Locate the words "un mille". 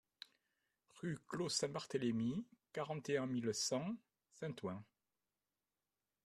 3.19-3.53